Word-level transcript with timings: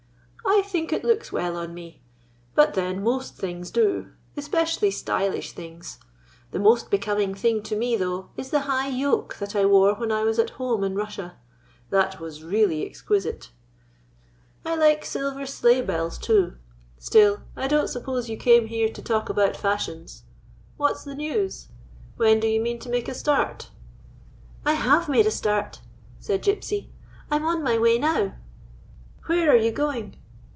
"I 0.51 0.63
think 0.63 0.91
it 0.91 1.05
looks 1.05 1.31
well 1.31 1.55
on 1.55 1.73
me. 1.73 2.01
But, 2.55 2.73
then, 2.73 3.01
most 3.01 3.35
things 3.37 3.71
do— 3.71 4.09
especially 4.37 4.91
stylish 4.91 5.53
things. 5.53 5.97
The 6.51 6.59
most 6.59 6.91
becoming 6.91 7.33
thing 7.33 7.63
to 7.63 7.75
me, 7.75 7.95
though, 7.95 8.29
is 8.35 8.49
the 8.49 8.61
high 8.61 8.89
yoke 8.89 9.35
that 9.37 9.55
I 9.55 9.65
wore 9.65 9.95
when 9.95 10.11
I 10.11 10.23
was 10.23 10.37
at 10.39 10.51
home 10.51 10.83
in 10.83 10.93
Russia. 10.95 11.37
That 11.89 12.19
was 12.19 12.43
really 12.43 12.85
exquisite. 12.85 13.49
I 14.65 14.75
like 14.75 15.05
silver 15.05 15.35
1 15.35 15.35
1 15.35 15.37
1 15.39 15.41
GYPSV, 15.41 15.41
THE 15.41 15.47
TALKING 15.61 15.79
DOG 15.79 15.83
sleigli 15.87 15.87
bells, 15.87 16.17
too. 16.17 16.53
Still, 16.97 17.41
I 17.55 17.67
don't 17.67 17.87
suppose 17.89 18.29
you 18.29 18.37
came 18.37 18.67
here 18.67 18.89
to 18.89 19.01
talk 19.01 19.29
about 19.29 19.55
fashions. 19.55 20.23
What 20.75 20.97
's 20.97 21.03
the 21.05 21.15
news? 21.15 21.69
When 22.17 22.39
do 22.39 22.47
you 22.47 22.59
mean 22.59 22.79
to 22.79 22.89
make 22.89 23.07
a 23.07 23.13
start?"" 23.15 23.69
I 24.65 24.73
have 24.73 25.07
made 25.09 25.25
a 25.27 25.31
start," 25.31 25.79
said 26.19 26.43
Gypsy." 26.43 26.87
I 27.31 27.37
'm 27.37 27.45
on 27.45 27.63
my 27.63 27.79
way 27.79 27.97
now."" 27.97 28.35
Where 29.27 29.49
are 29.49 29.55
you 29.55 29.71
going 29.71 30.15